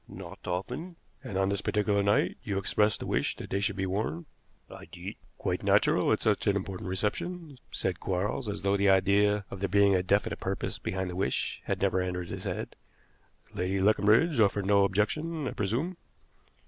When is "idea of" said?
8.89-9.59